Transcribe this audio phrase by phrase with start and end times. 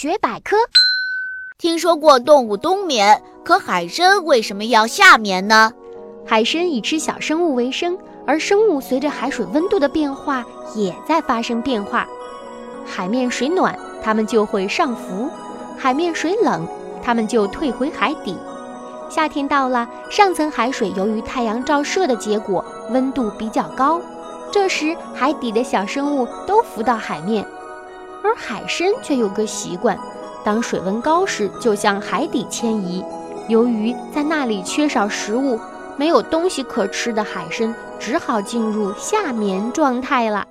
[0.00, 0.56] 学百科。
[1.58, 5.70] 听说过动物冬眠，可海参为什么要夏眠呢？
[6.26, 10.42] 海参以吃小生物为生，而生物随着海水温度的变化
[10.74, 12.08] 也在发生变化。
[12.86, 15.28] 海面水暖，它们就会上浮；
[15.76, 16.66] 海面水冷，
[17.04, 18.34] 它们就退回海底。
[19.10, 24.00] 夏天到了，上层海水由于太阳照射的结果，温度比较高，
[24.50, 27.44] 这时海底的小生物都浮到海面，
[28.22, 29.98] 而海参却有个习惯。
[30.44, 33.04] 当水温高时，就向海底迁移。
[33.48, 35.58] 由于在那里缺少食物，
[35.96, 40.46] 没有东西可吃的海参只好进入夏眠状态了。